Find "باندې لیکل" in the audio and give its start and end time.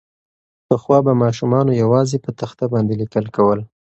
2.73-3.25